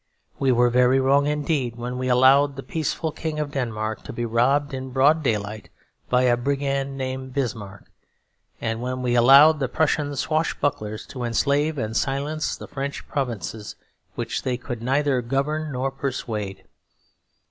[0.39, 4.25] We were very wrong indeed when we allowed the peaceful King of Denmark to be
[4.25, 5.69] robbed in broad daylight
[6.09, 7.85] by a brigand named Bismarck;
[8.59, 13.75] and when we allowed the Prussian swashbucklers to enslave and silence the French provinces
[14.15, 16.63] which they could neither govern nor persuade.